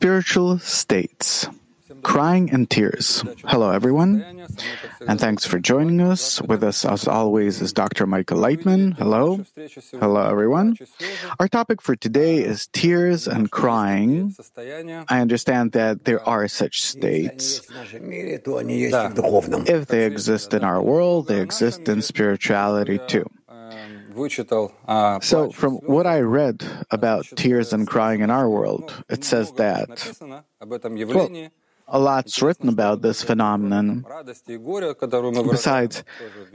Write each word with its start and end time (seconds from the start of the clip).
Spiritual 0.00 0.58
states. 0.60 1.46
Crying 2.00 2.48
and 2.48 2.70
tears. 2.70 3.22
Hello, 3.44 3.70
everyone, 3.70 4.24
and 5.06 5.20
thanks 5.20 5.44
for 5.44 5.58
joining 5.58 6.00
us. 6.00 6.40
With 6.40 6.64
us, 6.64 6.86
as 6.86 7.06
always, 7.06 7.60
is 7.60 7.74
Dr. 7.74 8.06
Michael 8.06 8.38
Laitman. 8.38 8.96
Hello. 8.96 9.44
Hello, 10.00 10.22
everyone. 10.24 10.78
Our 11.38 11.48
topic 11.48 11.82
for 11.82 11.96
today 11.96 12.38
is 12.38 12.68
tears 12.72 13.28
and 13.28 13.50
crying. 13.50 14.34
I 15.10 15.20
understand 15.20 15.72
that 15.72 16.06
there 16.06 16.26
are 16.26 16.48
such 16.48 16.82
states. 16.82 17.60
If 19.68 19.86
they 19.86 20.06
exist 20.06 20.54
in 20.54 20.64
our 20.64 20.80
world, 20.80 21.28
they 21.28 21.42
exist 21.42 21.86
in 21.90 22.00
spirituality 22.00 22.98
too. 23.06 23.28
So, 25.22 25.50
from 25.50 25.74
what 25.76 26.06
I 26.06 26.20
read 26.20 26.64
about 26.90 27.26
tears 27.36 27.72
and 27.72 27.86
crying 27.86 28.20
in 28.20 28.30
our 28.30 28.48
world, 28.48 29.04
it 29.08 29.24
says 29.24 29.52
that, 29.52 29.88
well, 30.60 31.50
a 31.92 31.98
lot's 31.98 32.40
written 32.40 32.68
about 32.68 33.02
this 33.02 33.22
phenomenon. 33.22 34.04
Besides 35.50 36.04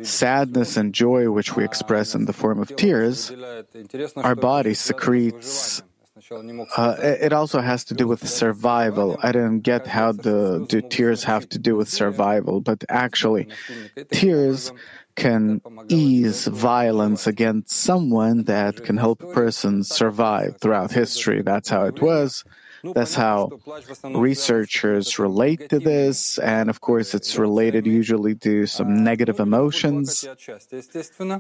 sadness 0.02 0.78
and 0.78 0.94
joy, 0.94 1.30
which 1.30 1.56
we 1.56 1.64
express 1.66 2.16
in 2.16 2.26
the 2.26 2.34
form 2.34 2.60
of 2.60 2.76
tears, 2.76 3.32
our 4.16 4.36
body 4.36 4.74
secretes. 4.74 5.84
Uh, 6.78 6.96
it 7.00 7.34
also 7.34 7.60
has 7.60 7.84
to 7.86 7.94
do 7.94 8.08
with 8.08 8.28
survival. 8.28 9.20
I 9.22 9.34
didn't 9.34 9.60
get 9.60 9.86
how 9.86 10.14
the, 10.14 10.66
the 10.70 10.82
tears 10.82 11.26
have 11.26 11.48
to 11.50 11.60
do 11.60 11.76
with 11.76 11.90
survival, 11.90 12.62
but 12.62 12.86
actually, 12.88 13.50
tears 14.12 14.72
can 15.16 15.62
ease 15.88 16.46
violence 16.48 17.28
against 17.28 17.72
someone 17.72 18.44
that 18.44 18.84
can 18.84 18.98
help 18.98 19.24
a 19.24 19.28
person 19.34 19.84
survive 19.84 20.58
throughout 20.60 20.92
history. 20.92 21.42
That's 21.42 21.70
how 21.70 21.86
it 21.86 22.02
was. 22.02 22.44
That's 22.94 23.16
how 23.16 23.52
researchers 24.04 25.18
relate 25.18 25.70
to 25.70 25.80
this. 25.80 26.38
And 26.40 26.70
of 26.70 26.82
course, 26.82 27.14
it's 27.14 27.38
related 27.38 27.86
usually 27.86 28.36
to 28.36 28.66
some 28.66 29.04
negative 29.04 29.40
emotions. 29.40 30.28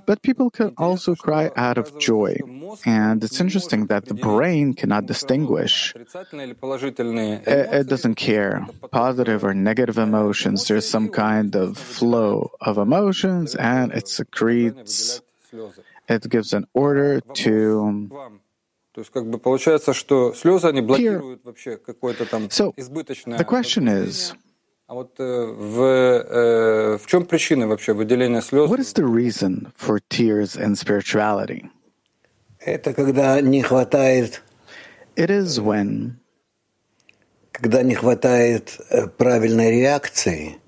But 0.05 0.21
people 0.21 0.49
can 0.49 0.73
also 0.77 1.15
cry 1.15 1.51
out 1.55 1.77
of 1.77 1.97
joy. 1.99 2.37
And 2.85 3.23
it's 3.23 3.39
interesting 3.39 3.87
that 3.87 4.05
the 4.05 4.13
brain 4.13 4.73
cannot 4.73 5.05
distinguish. 5.05 5.93
It, 5.95 7.87
doesn't 7.87 8.15
care, 8.15 8.65
positive 8.91 9.43
or 9.43 9.53
negative 9.53 9.97
emotions. 9.97 10.67
There's 10.67 10.87
some 10.87 11.09
kind 11.09 11.55
of 11.55 11.77
flow 11.77 12.51
of 12.61 12.77
emotions 12.77 13.55
and 13.55 13.91
it 13.93 14.07
secretes, 14.07 15.21
it 16.07 16.29
gives 16.29 16.53
an 16.53 16.65
order 16.73 17.19
to 17.45 18.39
То 18.95 19.01
есть, 19.01 19.11
как 19.11 19.29
бы 19.29 19.39
получается, 19.39 19.91
что 19.93 20.33
слезы, 20.33 20.67
они 20.67 20.79
блокируют 20.79 21.43
вообще 21.43 21.75
какое-то 21.75 22.25
там 22.25 22.43
so, 22.45 22.71
избыточное... 22.77 23.37
The 23.37 23.45
question 23.45 23.89
is... 23.89 24.33
А 24.87 24.93
вот 24.93 25.19
в, 25.19 26.97
в 26.97 27.05
чем 27.05 27.25
причина 27.25 27.67
вообще 27.67 27.91
выделения 27.91 28.41
слез? 28.41 28.71
What 28.71 28.79
is 28.79 28.93
the 28.93 29.03
reason 29.03 29.73
for 29.77 29.99
tears 30.09 30.55
in 30.55 30.75
spirituality? 30.75 31.65
Это 32.61 32.93
когда 32.93 33.41
не 33.41 33.61
хватает... 33.63 34.41
It 35.17 35.27
is 35.27 35.59
when... 35.61 36.11
Когда 37.51 37.83
не 37.83 37.95
хватает 37.95 38.79
правильной 39.17 39.71
реакции– 39.71 40.55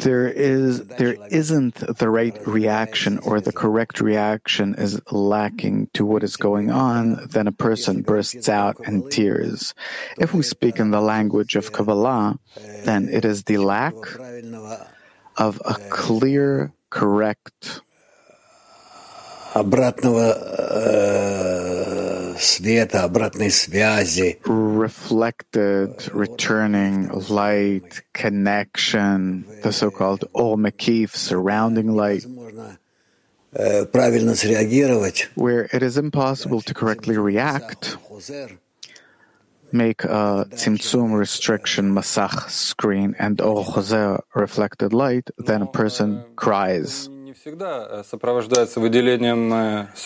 there 0.00 0.26
is 0.26 0.84
there 0.98 1.16
isn't 1.30 1.74
the 1.76 2.10
right 2.10 2.34
reaction 2.46 3.18
or 3.22 3.40
the 3.40 3.52
correct 3.52 4.00
reaction 4.00 4.74
is 4.74 5.00
lacking 5.10 5.88
to 5.94 6.04
what 6.04 6.22
is 6.24 6.36
going 6.36 6.70
on, 6.70 7.26
then 7.30 7.46
a 7.46 7.52
person 7.52 8.02
bursts 8.02 8.48
out 8.48 8.76
in 8.86 9.08
tears. 9.10 9.74
If 10.18 10.34
we 10.34 10.42
speak 10.42 10.78
in 10.78 10.90
the 10.90 11.00
language 11.00 11.54
of 11.54 11.72
Kabbalah, 11.72 12.38
then 12.84 13.08
it 13.08 13.24
is 13.24 13.44
the 13.44 13.58
lack 13.58 13.94
of 15.36 15.62
a 15.64 15.74
clear, 15.90 16.72
correct 16.90 17.80
света, 22.38 23.04
обратной 23.04 23.50
связи. 23.50 24.38
Reflected, 24.44 26.08
returning, 26.12 27.08
light, 27.28 28.02
connection, 28.12 29.44
the 29.62 29.72
so-called 29.72 30.24
Or 30.32 30.56
Makif, 30.56 31.16
surrounding 31.16 31.94
light. 31.94 32.26
Э, 33.52 33.86
правильно 33.86 34.34
среагировать. 34.34 35.28
Where 35.36 35.68
it 35.72 35.82
is 35.82 35.96
impossible 35.96 36.60
to 36.62 36.74
correctly 36.74 37.16
react, 37.16 37.96
make 39.70 40.02
a 40.04 40.46
tzimtzum 40.50 41.16
restriction 41.16 41.94
masach 41.94 42.50
screen 42.50 43.14
and 43.18 43.40
or 43.40 43.64
reflected 44.34 44.92
light, 44.92 45.30
then 45.38 45.62
a 45.62 45.66
person 45.66 46.24
cries. 46.36 47.08
Э, 47.34 48.02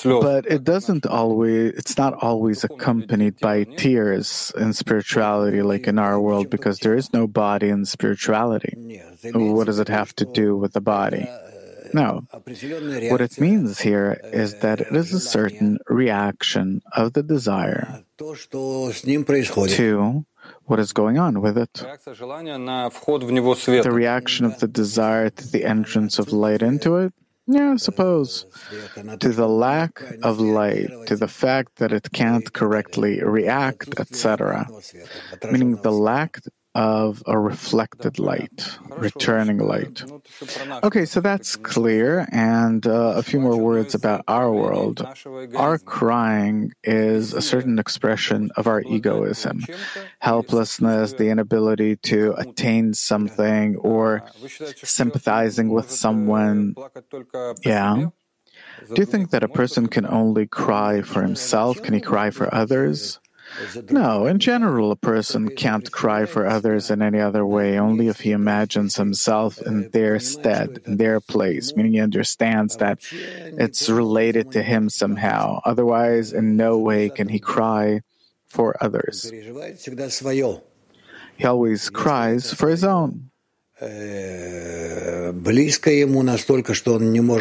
э, 0.04 0.20
but 0.20 0.46
it 0.46 0.64
doesn't 0.64 1.06
always, 1.06 1.74
it's 1.76 1.98
not 1.98 2.14
always 2.22 2.64
accompanied 2.64 3.38
by 3.40 3.64
tears 3.64 4.52
in 4.56 4.72
spirituality 4.72 5.60
like 5.62 5.86
in 5.86 5.98
our 5.98 6.18
world 6.18 6.48
because 6.48 6.78
there 6.78 6.94
is 6.94 7.12
no 7.12 7.26
body 7.26 7.68
in 7.68 7.84
spirituality. 7.84 8.74
What 9.34 9.66
does 9.66 9.78
it 9.78 9.88
have 9.88 10.14
to 10.16 10.24
do 10.24 10.56
with 10.56 10.72
the 10.72 10.80
body? 10.80 11.28
No. 11.92 12.26
What 12.32 13.20
it 13.20 13.40
means 13.40 13.80
here 13.80 14.20
is 14.32 14.60
that 14.60 14.80
it 14.80 14.94
is 14.94 15.12
a 15.12 15.20
certain 15.20 15.78
reaction 15.88 16.80
of 16.92 17.12
the 17.12 17.22
desire 17.22 18.04
to 18.18 20.24
what 20.68 20.78
is 20.78 20.92
going 20.92 21.18
on 21.18 21.40
with 21.40 21.58
it. 21.58 21.74
The 23.82 23.90
reaction 23.90 24.46
of 24.46 24.60
the 24.60 24.68
desire 24.68 25.30
to 25.30 25.46
the 25.50 25.64
entrance 25.64 26.18
of 26.18 26.32
light 26.32 26.62
into 26.62 26.96
it 26.96 27.12
yeah, 27.50 27.72
I 27.72 27.76
suppose. 27.76 28.44
To 29.20 29.30
the 29.30 29.48
lack 29.48 30.02
of 30.22 30.38
light, 30.38 30.90
to 31.06 31.16
the 31.16 31.28
fact 31.28 31.76
that 31.76 31.92
it 31.92 32.10
can't 32.12 32.52
correctly 32.52 33.22
react, 33.22 33.98
etc. 33.98 34.68
Meaning 35.50 35.76
the 35.76 35.90
lack 35.90 36.40
of 36.74 37.22
a 37.26 37.38
reflected 37.38 38.18
light, 38.18 38.78
returning 38.90 39.58
light. 39.58 40.04
Okay, 40.84 41.04
so 41.04 41.20
that's 41.20 41.56
clear. 41.56 42.28
And 42.30 42.86
uh, 42.86 43.14
a 43.16 43.22
few 43.22 43.40
more 43.40 43.56
words 43.56 43.94
about 43.94 44.22
our 44.28 44.52
world. 44.52 45.06
Our 45.56 45.78
crying 45.78 46.72
is 46.84 47.34
a 47.34 47.42
certain 47.42 47.78
expression 47.78 48.50
of 48.56 48.66
our 48.66 48.82
egoism, 48.82 49.64
helplessness, 50.20 51.14
the 51.14 51.30
inability 51.30 51.96
to 51.96 52.34
attain 52.38 52.94
something, 52.94 53.76
or 53.76 54.22
sympathizing 54.82 55.70
with 55.70 55.90
someone. 55.90 56.74
Yeah. 57.64 58.08
Do 58.94 59.02
you 59.02 59.06
think 59.06 59.30
that 59.30 59.42
a 59.42 59.48
person 59.48 59.88
can 59.88 60.06
only 60.06 60.46
cry 60.46 61.02
for 61.02 61.22
himself? 61.22 61.82
Can 61.82 61.94
he 61.94 62.00
cry 62.00 62.30
for 62.30 62.52
others? 62.54 63.18
No, 63.90 64.26
in 64.26 64.38
general, 64.38 64.90
a 64.92 64.96
person 64.96 65.48
can't 65.48 65.90
cry 65.90 66.26
for 66.26 66.46
others 66.46 66.90
in 66.90 67.02
any 67.02 67.20
other 67.20 67.44
way, 67.44 67.78
only 67.78 68.08
if 68.08 68.20
he 68.20 68.32
imagines 68.32 68.96
himself 68.96 69.60
in 69.62 69.90
their 69.90 70.20
stead, 70.20 70.80
in 70.86 70.96
their 70.96 71.20
place, 71.20 71.74
meaning 71.74 71.94
he 71.94 72.00
understands 72.00 72.76
that 72.76 72.98
it's 73.12 73.88
related 73.88 74.52
to 74.52 74.62
him 74.62 74.88
somehow. 74.90 75.60
Otherwise, 75.64 76.32
in 76.32 76.56
no 76.56 76.78
way 76.78 77.08
can 77.08 77.28
he 77.28 77.38
cry 77.38 78.02
for 78.46 78.76
others. 78.82 79.30
He 81.36 81.44
always 81.44 81.90
cries 81.90 82.52
for 82.52 82.68
his 82.68 82.84
own. 82.84 83.30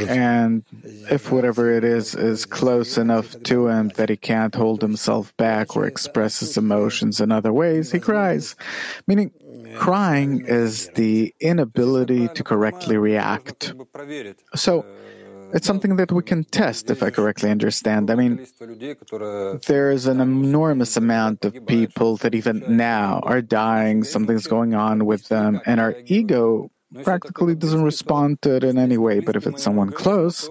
And 0.10 0.64
if 1.10 1.32
whatever 1.32 1.72
it 1.72 1.84
is 1.84 2.14
is 2.14 2.46
close 2.46 2.98
enough 2.98 3.36
to 3.44 3.68
him 3.68 3.90
that 3.96 4.10
he 4.10 4.18
can't 4.18 4.54
hold 4.54 4.82
himself 4.82 5.36
back 5.38 5.76
or 5.76 5.86
express 5.86 6.40
his 6.40 6.56
emotions 6.58 7.20
in 7.20 7.32
other 7.32 7.52
ways, 7.52 7.92
he 7.92 8.00
cries. 8.00 8.56
Meaning, 9.08 9.32
crying 9.76 10.46
is 10.46 10.90
the 10.90 11.34
inability 11.40 12.28
to 12.30 12.44
correctly 12.44 12.98
react. 12.98 13.74
So, 14.56 14.86
it's 15.54 15.68
something 15.68 15.96
that 15.98 16.12
we 16.12 16.24
can 16.24 16.44
test, 16.44 16.90
if 16.90 17.04
I 17.04 17.10
correctly 17.10 17.50
understand. 17.50 18.10
I 18.10 18.16
mean, 18.16 18.46
there's 19.68 20.06
an 20.08 20.20
enormous 20.22 20.98
amount 20.98 21.46
of 21.46 21.66
people 21.66 22.18
that 22.18 22.36
even 22.36 22.64
now 22.78 23.20
are 23.24 23.42
dying, 23.42 24.04
something's 24.04 24.48
going 24.48 24.74
on 24.74 25.06
with 25.06 25.28
them, 25.30 25.62
and 25.66 25.80
our 25.80 25.96
ego 26.06 26.72
practically 27.04 27.56
doesn't 27.56 27.84
respond 27.84 28.42
to 28.42 28.56
it 28.56 28.64
in 28.64 28.78
any 28.78 28.98
way. 28.98 29.20
But 29.20 29.36
if 29.36 29.46
it's 29.46 29.64
someone 29.64 29.92
close, 29.92 30.50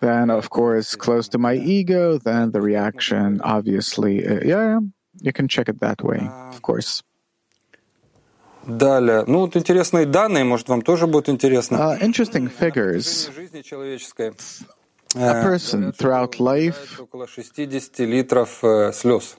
then 0.00 0.30
of 0.30 0.50
course, 0.50 0.94
close 0.96 1.28
to 1.28 1.38
my 1.38 1.54
ego, 1.54 2.18
then 2.18 2.52
the 2.52 2.60
reaction 2.60 3.40
obviously, 3.42 4.26
uh, 4.26 4.40
yeah, 4.44 4.80
you 5.20 5.32
can 5.32 5.48
check 5.48 5.68
it 5.68 5.80
that 5.80 6.02
way, 6.02 6.28
of 6.50 6.62
course. 6.62 7.02
Далее. 8.68 9.24
Ну, 9.26 9.40
вот 9.40 9.56
интересные 9.56 10.06
данные, 10.06 10.44
может, 10.44 10.68
вам 10.68 10.82
тоже 10.82 11.06
будет 11.06 11.28
интересно. 11.28 11.76
Uh, 11.76 12.00
interesting 12.00 12.48
figures. 12.48 13.30
A 15.14 15.42
person 15.42 15.92
throughout 15.92 16.38
life 16.38 17.00
около 17.00 17.26
60 17.26 17.98
литров 18.00 18.62
слез. 18.92 19.38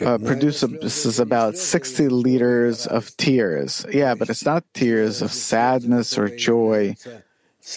uh, 0.00 0.18
produces 0.18 1.18
about 1.18 1.56
60 1.56 2.08
liters 2.08 2.86
of 2.86 3.16
tears. 3.16 3.86
Yeah, 3.92 4.14
but 4.14 4.28
it's 4.28 4.44
not 4.44 4.64
tears 4.74 5.22
of 5.22 5.32
sadness 5.32 6.18
or 6.18 6.28
joy 6.28 6.94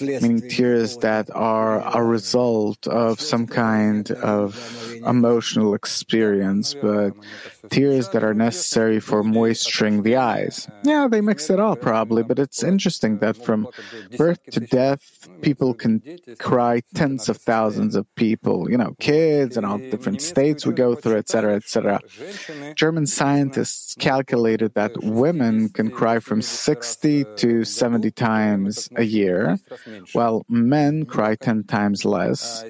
meaning 0.01 0.41
tears 0.49 0.97
that 0.97 1.29
are 1.33 1.81
a 1.95 2.03
result 2.03 2.87
of 2.87 3.19
some 3.19 3.47
kind 3.47 4.11
of 4.11 4.93
emotional 5.05 5.73
experience, 5.73 6.73
but 6.73 7.11
tears 7.69 8.09
that 8.09 8.23
are 8.23 8.33
necessary 8.33 8.99
for 8.99 9.23
moisturing 9.23 10.03
the 10.03 10.15
eyes. 10.15 10.67
Yeah, 10.83 11.07
they 11.09 11.21
mix 11.21 11.49
it 11.49 11.59
all 11.59 11.75
probably, 11.75 12.23
but 12.23 12.39
it's 12.39 12.63
interesting 12.63 13.19
that 13.19 13.37
from 13.37 13.67
birth 14.17 14.39
to 14.51 14.59
death, 14.59 15.27
people 15.41 15.73
can 15.73 16.01
cry 16.39 16.81
tens 16.93 17.29
of 17.29 17.37
thousands 17.37 17.95
of 17.95 18.05
people, 18.15 18.69
you 18.69 18.77
know, 18.77 18.95
kids 18.99 19.57
and 19.57 19.65
all 19.65 19.77
different 19.77 20.21
states 20.21 20.65
we 20.65 20.73
go 20.73 20.95
through, 20.95 21.17
etc., 21.17 21.55
etc. 21.55 22.01
German 22.75 23.05
scientists 23.05 23.95
calculated 23.99 24.73
that 24.73 24.91
women 25.03 25.69
can 25.69 25.89
cry 25.91 26.19
from 26.19 26.41
60 26.41 27.25
to 27.37 27.63
70 27.63 28.11
times 28.11 28.89
a 28.95 29.03
year, 29.03 29.57
while 30.13 30.45
men 30.49 31.05
cry 31.05 31.35
10 31.35 31.63
times 31.65 32.05
less. 32.05 32.63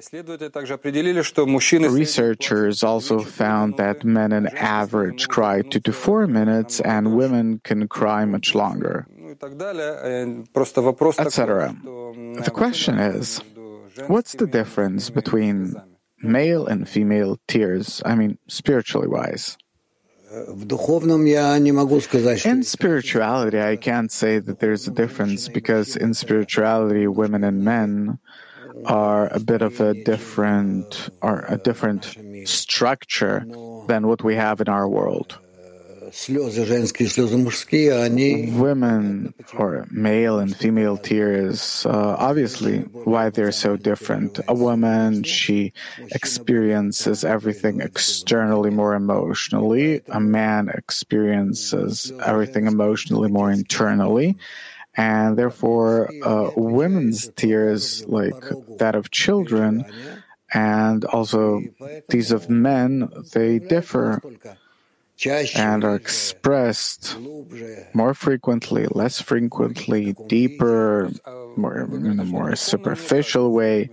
Researchers 1.90 2.82
also 2.82 3.20
found 3.20 3.76
that 3.76 4.04
men 4.04 4.32
on 4.32 4.46
average 4.48 5.28
cry 5.28 5.62
two 5.62 5.80
to 5.80 5.92
four 5.92 6.26
minutes 6.26 6.80
and 6.80 7.16
women 7.16 7.60
can 7.64 7.88
cry 7.88 8.24
much 8.24 8.54
longer, 8.54 9.06
etc. 11.18 11.76
The 12.44 12.52
question 12.52 12.98
is, 12.98 13.40
what's 14.06 14.32
the 14.34 14.46
difference 14.46 15.10
between 15.10 15.74
male 16.22 16.66
and 16.66 16.88
female 16.88 17.38
tears? 17.48 18.02
I 18.04 18.14
mean, 18.14 18.38
spiritually 18.48 19.08
wise. 19.08 19.56
In 22.50 22.62
spirituality, 22.62 23.60
I 23.60 23.76
can't 23.76 24.10
say 24.10 24.38
that 24.38 24.58
there's 24.58 24.88
a 24.88 24.90
difference 24.90 25.48
because 25.48 25.96
in 25.96 26.14
spirituality, 26.14 27.06
women 27.06 27.44
and 27.44 27.64
men 27.64 28.18
are 28.86 29.28
a 29.32 29.40
bit 29.40 29.62
of 29.62 29.80
a 29.80 29.94
different 30.04 31.08
or 31.22 31.44
a 31.48 31.56
different 31.56 32.16
structure 32.44 33.46
than 33.86 34.06
what 34.06 34.22
we 34.22 34.34
have 34.34 34.60
in 34.60 34.68
our 34.68 34.88
world. 34.88 35.38
Women 38.52 39.34
or 39.56 39.86
male 39.90 40.38
and 40.38 40.56
female 40.56 40.96
tears, 40.96 41.86
uh, 41.86 42.16
obviously, 42.18 42.80
why 42.80 43.30
they're 43.30 43.52
so 43.52 43.76
different. 43.76 44.40
A 44.48 44.54
woman, 44.54 45.22
she 45.22 45.72
experiences 46.12 47.24
everything 47.24 47.80
externally 47.80 48.70
more 48.70 48.94
emotionally. 48.94 50.02
A 50.08 50.20
man 50.20 50.68
experiences 50.68 52.12
everything 52.24 52.66
emotionally 52.66 53.30
more 53.30 53.50
internally. 53.50 54.36
And 54.96 55.36
therefore, 55.36 56.10
uh, 56.22 56.50
women's 56.56 57.28
tears, 57.36 58.06
like 58.06 58.34
that 58.78 58.94
of 58.94 59.10
children, 59.10 59.84
and 60.54 61.04
also 61.04 61.62
these 62.08 62.30
of 62.30 62.48
men, 62.48 63.10
they 63.34 63.58
differ 63.58 64.22
and 65.56 65.84
are 65.84 65.94
expressed 65.94 67.16
more 67.94 68.14
frequently, 68.14 68.86
less 68.90 69.20
frequently, 69.20 70.14
deeper, 70.26 71.10
more 71.56 71.80
in 71.80 72.20
a 72.20 72.24
more 72.24 72.54
superficial 72.56 73.52
way. 73.52 73.88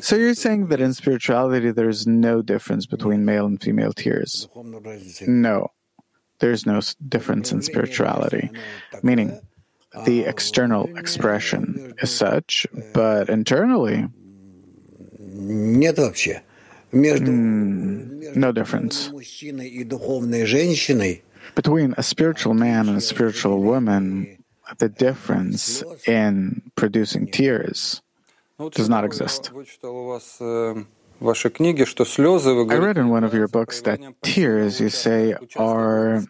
So 0.00 0.16
you're 0.16 0.34
saying 0.34 0.68
that 0.68 0.80
in 0.80 0.94
spirituality 0.94 1.70
there's 1.70 2.06
no 2.06 2.40
difference 2.42 2.86
between 2.86 3.24
male 3.24 3.46
and 3.46 3.60
female 3.60 3.92
tears? 3.92 4.48
No, 5.26 5.68
there's 6.38 6.64
no 6.64 6.80
difference 7.08 7.52
in 7.52 7.62
spirituality, 7.62 8.50
meaning 9.02 9.40
the 10.06 10.20
external 10.20 10.88
expression 10.96 11.94
is 12.00 12.10
such, 12.10 12.66
but 12.94 13.28
internally. 13.28 14.06
Mm, 16.92 18.36
no 18.36 18.52
difference. 18.52 19.10
Between 21.54 21.94
a 21.96 22.02
spiritual 22.02 22.54
man 22.54 22.88
and 22.88 22.96
a 22.98 23.00
spiritual 23.00 23.60
woman, 23.60 24.38
the 24.78 24.88
difference 24.88 25.82
in 26.06 26.62
producing 26.76 27.26
tears 27.28 28.02
does 28.72 28.88
not 28.88 29.04
exist. 29.04 29.50
I 29.54 29.56
read 32.76 32.98
in 32.98 33.08
one 33.08 33.24
of 33.24 33.34
your 33.34 33.48
books 33.48 33.82
that 33.82 34.00
tears, 34.22 34.80
you 34.80 34.88
say, 34.88 35.34
are 35.56 36.24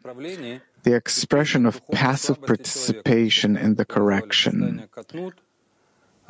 the 0.82 0.94
expression 0.94 1.66
of 1.66 1.86
passive 1.90 2.40
participation 2.42 3.56
in 3.56 3.74
the 3.76 3.84
correction. 3.84 4.88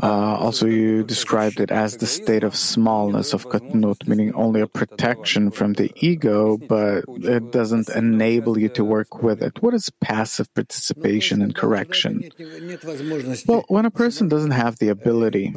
Uh, 0.02 0.36
also, 0.40 0.66
you 0.66 1.04
described 1.04 1.60
it 1.60 1.70
as 1.70 1.98
the 1.98 2.06
state 2.06 2.42
of 2.42 2.56
smallness 2.56 3.34
of 3.34 3.46
katnut, 3.48 4.06
meaning 4.08 4.34
only 4.34 4.60
a 4.60 4.66
protection 4.66 5.50
from 5.50 5.74
the 5.74 5.92
ego, 5.96 6.56
but 6.56 7.04
it 7.08 7.52
doesn't 7.52 7.88
enable 7.90 8.58
you 8.58 8.68
to 8.70 8.84
work 8.84 9.22
with 9.22 9.42
it. 9.42 9.62
What 9.62 9.74
is 9.74 9.90
passive 10.00 10.52
participation 10.54 11.42
in 11.42 11.52
correction? 11.52 12.30
Well, 13.46 13.64
when 13.68 13.84
a 13.84 13.90
person 13.90 14.28
doesn't 14.28 14.52
have 14.52 14.78
the 14.78 14.88
ability 14.88 15.54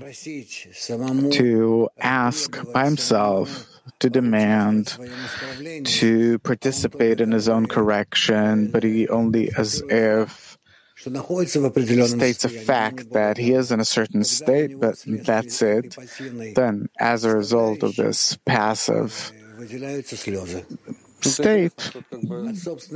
to 1.31 1.89
ask 1.99 2.71
by 2.73 2.85
himself, 2.85 3.67
to 3.99 4.09
demand, 4.09 4.97
to 5.85 6.39
participate 6.39 7.21
in 7.21 7.31
his 7.31 7.47
own 7.47 7.67
correction, 7.67 8.67
but 8.71 8.83
he 8.83 9.07
only 9.07 9.51
as 9.57 9.81
if 9.89 10.52
states 12.07 12.45
a 12.45 12.49
fact 12.49 13.11
that 13.11 13.37
he 13.37 13.53
is 13.53 13.71
in 13.71 13.79
a 13.79 13.85
certain 13.85 14.23
state, 14.23 14.79
but 14.79 15.03
that's 15.07 15.61
it, 15.61 15.95
then 16.55 16.89
as 16.99 17.23
a 17.23 17.35
result 17.35 17.83
of 17.83 17.95
this 17.95 18.37
passive 18.45 19.31
state, 21.21 21.91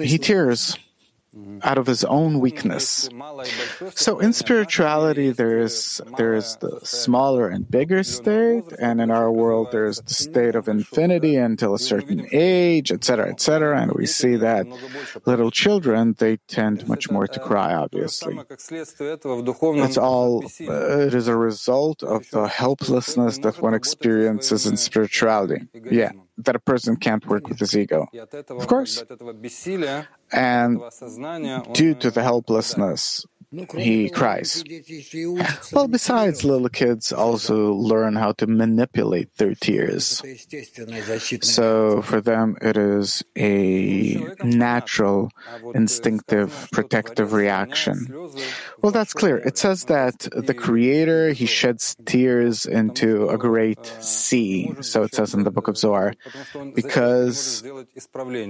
he 0.02 0.18
tears 0.18 0.78
out 1.64 1.78
of 1.78 1.88
his 1.88 2.04
own 2.04 2.40
weakness. 2.40 3.10
So 3.96 4.20
in 4.20 4.34
spirituality, 4.34 5.32
there 5.32 5.58
is 5.58 6.02
there 6.18 6.34
is 6.34 6.58
the 6.58 6.80
smaller 6.84 7.48
and 7.48 7.70
bigger 7.70 8.04
state, 8.04 8.66
and 8.80 9.02
in 9.02 9.12
our 9.12 9.32
world, 9.32 9.72
there 9.72 9.86
is 9.86 9.98
the 10.00 10.14
state 10.14 10.56
of 10.56 10.68
infinity 10.68 11.36
until 11.36 11.74
a 11.74 11.80
certain 11.80 12.28
age, 12.32 12.92
etc., 12.92 13.30
etc. 13.30 13.82
And 13.82 13.92
we 13.94 14.06
see 14.06 14.36
that 14.36 14.68
little 15.26 15.52
children 15.52 16.16
they 16.18 16.38
tend 16.48 16.88
much 16.88 17.10
more 17.10 17.28
to 17.28 17.40
cry. 17.40 17.74
Obviously, 17.74 18.38
it's 18.40 19.98
all 19.98 20.44
uh, 20.46 21.08
it 21.08 21.14
is 21.14 21.28
a 21.28 21.36
result 21.38 22.04
of 22.04 22.30
the 22.32 22.48
helplessness 22.48 23.40
that 23.40 23.62
one 23.62 23.74
experiences 23.74 24.66
in 24.66 24.78
spirituality. 24.78 25.62
Yeah 25.90 26.12
that 26.38 26.56
a 26.56 26.60
person 26.60 26.96
can't 26.96 27.26
work 27.26 27.48
with 27.48 27.60
his 27.60 27.76
ego. 27.76 28.08
Of 28.50 28.68
course. 28.68 29.04
And 30.32 30.82
due 31.74 31.96
to 31.96 32.12
the 32.12 32.24
helplessness 32.24 33.26
he 33.76 34.10
cries. 34.10 34.62
Well, 35.72 35.88
besides, 35.88 36.44
little 36.44 36.68
kids 36.68 37.14
also 37.14 37.72
learn 37.72 38.16
how 38.16 38.34
to 38.34 38.48
manipulate 38.48 39.34
their 39.38 39.56
tears. 39.56 40.22
So 41.42 42.02
for 42.02 42.20
them, 42.20 42.58
it 42.62 42.76
is 42.76 43.24
a 43.38 44.16
natural, 44.44 45.32
instinctive, 45.74 46.68
protective 46.74 47.32
reaction. 47.32 48.08
Well, 48.82 48.92
that's 48.92 49.14
clear. 49.14 49.38
It 49.38 49.58
says 49.58 49.86
that 49.86 50.28
the 50.36 50.54
Creator, 50.54 51.32
he 51.32 51.46
sheds 51.46 51.96
tears 52.06 52.66
into 52.66 53.30
a 53.30 53.38
great 53.38 53.86
sea. 54.02 54.74
So 54.82 55.04
it 55.04 55.16
says 55.16 55.34
in 55.34 55.44
the 55.44 55.52
book 55.52 55.70
of 55.70 55.78
Zohar, 55.78 56.14
because 56.76 57.64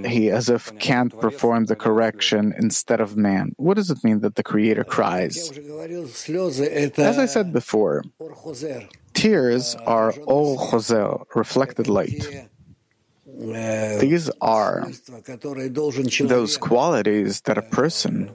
he 0.04 0.30
as 0.30 0.48
if 0.48 0.76
can't 0.78 1.16
perform 1.20 1.66
the 1.66 1.76
correction 1.76 2.52
instead 2.58 3.00
of 3.00 3.16
man. 3.16 3.52
What 3.56 3.74
does 3.74 3.90
it 3.90 4.02
mean 4.02 4.20
that 4.20 4.34
the 4.34 4.42
Creator 4.42 4.86
cries. 4.88 5.50
As 6.98 7.18
I 7.18 7.26
said 7.26 7.52
before, 7.52 8.04
tears 9.14 9.74
are 9.86 10.12
Or 10.26 10.56
Chozer, 10.58 11.24
reflected 11.34 11.86
light. 11.88 12.26
These 13.26 14.30
are 14.40 14.90
those 16.20 16.56
qualities 16.56 17.40
that 17.42 17.58
a 17.58 17.62
person 17.62 18.30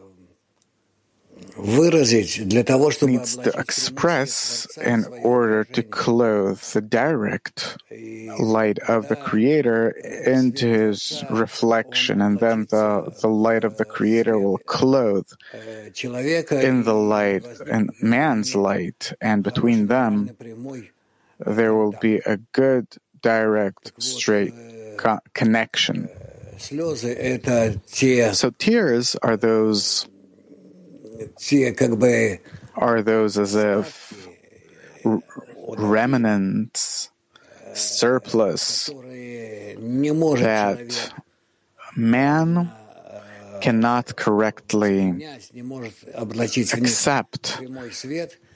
needs 3.08 3.38
to 3.38 3.52
express 3.58 4.68
in 4.78 5.06
order 5.24 5.64
to 5.64 5.84
clothe 5.84 6.60
the 6.60 6.82
direct 6.82 7.78
light 8.40 8.80
of 8.80 9.08
the 9.08 9.16
Creator 9.16 9.90
into 10.26 10.68
his 10.68 11.24
reflection, 11.30 12.22
and 12.22 12.40
then 12.40 12.66
the, 12.72 13.14
the 13.22 13.28
light 13.28 13.64
of 13.64 13.78
the 13.78 13.86
Creator 13.86 14.40
will 14.40 14.58
clothe 14.66 15.28
in 15.54 16.84
the 16.84 16.96
light 16.96 17.46
and 17.68 17.92
man's 18.02 18.56
light, 18.56 19.14
and 19.22 19.44
between 19.44 19.88
them 19.88 20.32
there 21.40 21.76
will 21.76 21.96
be 22.02 22.16
a 22.26 22.38
good, 22.54 22.88
direct, 23.22 23.92
straight 24.02 24.54
co- 24.98 25.20
connection. 25.34 26.10
So 28.34 28.50
tears 28.58 29.16
are 29.22 29.38
those 29.38 30.08
are 32.76 33.02
those 33.02 33.38
as 33.38 33.56
if 33.56 34.28
remnants, 35.78 37.10
surplus 37.74 38.90
that 40.38 41.14
man 41.96 42.72
cannot 43.62 44.16
correctly 44.16 45.26
accept 46.74 47.60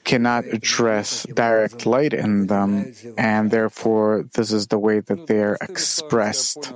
cannot 0.08 0.44
address 0.56 1.26
direct 1.44 1.84
light 1.84 2.14
in 2.14 2.46
them, 2.46 2.70
and 3.18 3.50
therefore 3.50 4.24
this 4.36 4.50
is 4.58 4.64
the 4.68 4.80
way 4.86 4.98
that 5.08 5.26
they 5.28 5.40
are 5.48 5.58
expressed. 5.60 6.72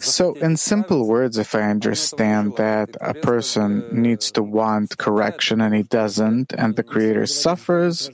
So, 0.00 0.24
in 0.46 0.52
simple 0.72 1.08
words, 1.08 1.38
if 1.38 1.54
I 1.54 1.64
understand 1.76 2.44
that 2.56 2.88
a 3.00 3.14
person 3.14 3.70
needs 3.90 4.26
to 4.36 4.42
want 4.42 4.98
correction 4.98 5.56
and 5.64 5.72
he 5.74 5.84
doesn't, 6.00 6.52
and 6.60 6.76
the 6.76 6.84
Creator 6.92 7.26
suffers, 7.44 8.10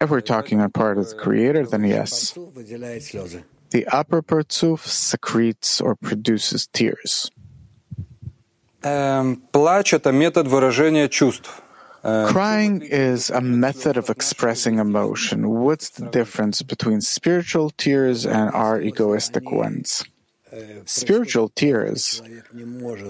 if 0.00 0.08
we're 0.10 0.28
talking 0.34 0.58
on 0.64 0.70
part 0.70 0.96
of 0.96 1.04
the 1.10 1.18
Creator, 1.26 1.66
then 1.66 1.84
yes. 1.84 2.32
The 3.74 3.84
upper 4.00 4.22
partsuf 4.22 4.80
secretes 4.86 5.80
or 5.84 5.92
produces 5.96 6.66
tears. 6.72 7.30
Плач– 9.52 9.92
это 9.98 10.12
метод 10.12 10.46
выражения 10.46 11.08
чувств. 11.08 11.63
Uh, 12.04 12.28
Crying 12.30 12.82
is 12.82 13.30
a 13.30 13.40
method 13.40 13.96
of 13.96 14.10
expressing 14.10 14.78
emotion. 14.78 15.48
What's 15.48 15.88
the 15.90 16.06
difference 16.10 16.60
between 16.60 17.00
spiritual 17.00 17.70
tears 17.70 18.26
and 18.26 18.50
our 18.50 18.80
egoistic 18.80 19.50
ones? 19.50 20.04
Spiritual 20.84 21.48
tears 21.48 22.22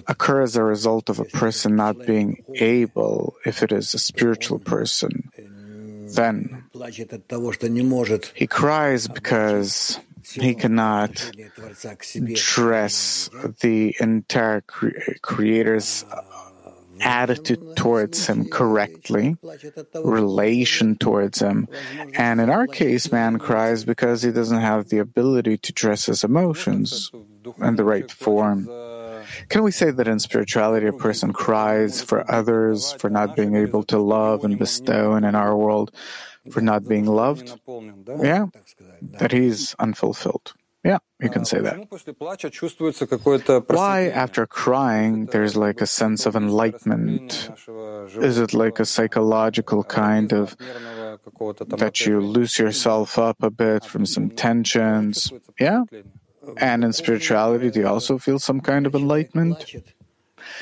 occur 0.06 0.42
as 0.42 0.56
a 0.56 0.62
result 0.62 1.10
of 1.10 1.18
a 1.18 1.24
person 1.24 1.76
not 1.76 2.06
being 2.06 2.42
able, 2.54 3.34
if 3.44 3.62
it 3.62 3.72
is 3.72 3.92
a 3.92 3.98
spiritual 3.98 4.58
person, 4.60 5.30
then 6.14 6.64
he 8.34 8.46
cries 8.46 9.08
because 9.08 10.00
he 10.32 10.54
cannot 10.54 11.32
dress 12.32 13.28
the 13.60 13.94
entire 14.00 14.62
Creator's 15.20 16.04
attitude 17.00 17.76
towards 17.76 18.26
him 18.26 18.48
correctly, 18.48 19.36
relation 19.94 20.96
towards 20.96 21.40
him. 21.40 21.68
And 22.14 22.40
in 22.40 22.50
our 22.50 22.66
case, 22.66 23.10
man 23.10 23.38
cries 23.38 23.84
because 23.84 24.22
he 24.22 24.32
doesn't 24.32 24.60
have 24.60 24.88
the 24.88 24.98
ability 24.98 25.58
to 25.58 25.72
dress 25.72 26.06
his 26.06 26.24
emotions 26.24 27.10
in 27.60 27.76
the 27.76 27.84
right 27.84 28.10
form. 28.10 28.68
Can 29.48 29.62
we 29.62 29.70
say 29.70 29.90
that 29.90 30.08
in 30.08 30.18
spirituality, 30.18 30.86
a 30.86 30.92
person 30.92 31.32
cries 31.32 32.02
for 32.02 32.30
others 32.30 32.92
for 32.98 33.08
not 33.10 33.34
being 33.34 33.56
able 33.56 33.82
to 33.84 33.98
love 33.98 34.44
and 34.44 34.58
bestow, 34.58 35.14
and 35.14 35.24
in 35.24 35.34
our 35.34 35.56
world, 35.56 35.90
for 36.50 36.60
not 36.60 36.86
being 36.86 37.06
loved? 37.06 37.58
Yeah, 38.20 38.46
that 39.00 39.32
he's 39.32 39.74
unfulfilled. 39.78 40.52
Yeah, 40.84 40.98
you 41.18 41.30
can 41.30 41.46
say 41.46 41.60
that. 41.60 41.78
Why, 43.68 44.08
after 44.08 44.46
crying, 44.46 45.26
there's 45.26 45.56
like 45.56 45.80
a 45.80 45.86
sense 45.86 46.26
of 46.26 46.36
enlightenment? 46.36 47.50
Is 48.20 48.38
it 48.38 48.52
like 48.52 48.78
a 48.78 48.84
psychological 48.84 49.82
kind 49.84 50.32
of 50.32 50.56
that 51.78 52.04
you 52.04 52.20
loose 52.20 52.58
yourself 52.58 53.18
up 53.18 53.42
a 53.42 53.50
bit 53.50 53.86
from 53.86 54.04
some 54.04 54.28
tensions? 54.28 55.32
Yeah. 55.58 55.84
And 56.58 56.84
in 56.84 56.92
spirituality, 56.92 57.70
do 57.70 57.80
you 57.80 57.88
also 57.88 58.18
feel 58.18 58.38
some 58.38 58.60
kind 58.60 58.86
of 58.86 58.94
enlightenment? 58.94 59.64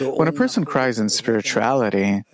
When 0.00 0.28
a 0.28 0.32
person 0.32 0.64
cries 0.64 0.98
in 0.98 1.08
spirituality, 1.08 2.24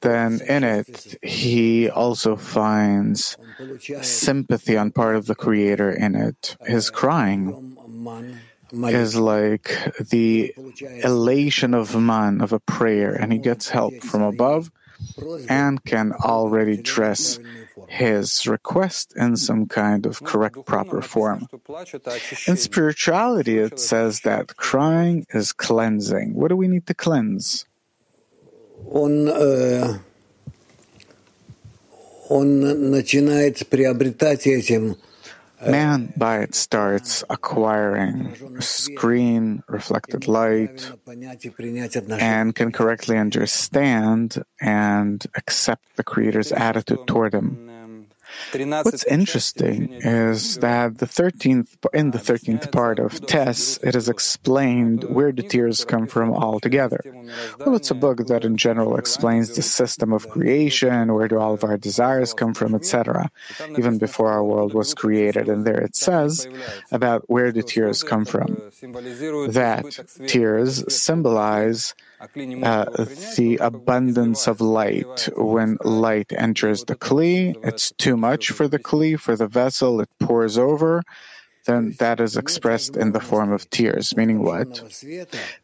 then 0.00 0.40
in 0.46 0.64
it 0.64 1.16
he 1.22 1.88
also 1.90 2.36
finds 2.36 3.36
sympathy 4.02 4.76
on 4.76 4.92
part 4.92 5.16
of 5.16 5.26
the 5.26 5.34
Creator 5.34 5.90
in 5.90 6.14
it. 6.14 6.56
His 6.66 6.90
crying 6.90 7.76
is 8.72 9.16
like 9.16 9.76
the 9.98 10.54
elation 11.02 11.74
of 11.74 11.96
man, 11.96 12.40
of 12.40 12.52
a 12.52 12.60
prayer, 12.60 13.12
and 13.12 13.32
he 13.32 13.38
gets 13.38 13.70
help 13.70 13.94
from 14.02 14.22
above 14.22 14.70
and 15.48 15.82
can 15.84 16.12
already 16.12 16.76
dress 16.76 17.38
his 17.89 18.47
request 18.47 19.13
in 19.15 19.35
some 19.35 19.67
kind 19.67 20.05
of 20.05 20.23
correct, 20.23 20.65
proper 20.65 21.01
form. 21.01 21.47
In 22.47 22.57
spirituality, 22.57 23.57
it 23.59 23.79
says 23.79 24.21
that 24.21 24.55
crying 24.57 25.25
is 25.33 25.53
cleansing. 25.53 26.33
What 26.33 26.49
do 26.49 26.55
we 26.55 26.67
need 26.67 26.87
to 26.87 26.93
cleanse? 26.93 27.65
Он, 28.91 29.27
э, 29.29 29.97
он 32.29 32.91
начинает 32.91 33.67
приобретать 33.67 34.45
этим 34.47 34.95
Man, 35.65 36.13
by 36.17 36.39
it, 36.39 36.53
starts 36.53 37.23
acquiring 37.29 38.35
screen, 38.59 39.63
reflected 39.67 40.27
light, 40.27 40.91
and 41.07 42.53
can 42.53 42.71
correctly 42.71 43.17
understand 43.17 44.43
and 44.59 45.25
accept 45.35 45.95
the 45.95 46.03
Creator's 46.03 46.51
attitude 46.51 47.07
toward 47.07 47.33
him. 47.33 47.68
What's 48.52 49.04
interesting 49.04 49.92
is 50.00 50.58
that 50.58 50.98
the 50.98 51.06
13th, 51.06 51.76
in 51.92 52.10
the 52.10 52.18
13th 52.18 52.72
part 52.72 52.98
of 52.98 53.24
TES, 53.26 53.78
it 53.82 53.94
is 53.94 54.08
explained 54.08 55.04
where 55.04 55.32
the 55.32 55.42
tears 55.42 55.84
come 55.84 56.06
from 56.06 56.32
altogether. 56.32 57.00
Well, 57.58 57.74
it's 57.76 57.90
a 57.90 57.94
book 57.94 58.26
that 58.26 58.44
in 58.44 58.56
general 58.56 58.96
explains 58.96 59.54
the 59.54 59.62
system 59.62 60.12
of 60.12 60.28
creation, 60.28 61.14
where 61.14 61.28
do 61.28 61.38
all 61.38 61.54
of 61.54 61.64
our 61.64 61.76
desires 61.76 62.34
come 62.34 62.54
from, 62.54 62.74
etc., 62.74 63.30
even 63.78 63.98
before 63.98 64.30
our 64.30 64.44
world 64.44 64.74
was 64.74 64.94
created. 64.94 65.48
And 65.48 65.64
there 65.64 65.80
it 65.80 65.96
says 65.96 66.48
about 66.90 67.28
where 67.28 67.52
the 67.52 67.62
tears 67.62 68.02
come 68.02 68.24
from. 68.24 68.60
That 69.50 69.84
tears 70.26 70.84
symbolize 70.92 71.94
uh, 72.20 72.84
the 73.36 73.58
abundance 73.60 74.46
of 74.46 74.60
light. 74.60 75.28
When 75.36 75.78
light 75.84 76.32
enters 76.36 76.84
the 76.84 76.96
Kli, 76.96 77.56
it's 77.64 77.92
too 77.92 78.16
much 78.16 78.50
for 78.50 78.68
the 78.68 78.78
Kli, 78.78 79.18
for 79.18 79.36
the 79.36 79.46
vessel, 79.46 80.00
it 80.00 80.10
pours 80.18 80.58
over. 80.58 81.02
Then 81.66 81.94
that 81.98 82.20
is 82.20 82.36
expressed 82.36 82.96
in 82.96 83.12
the 83.12 83.20
form 83.20 83.52
of 83.52 83.68
tears, 83.70 84.16
meaning 84.16 84.42
what? 84.42 84.82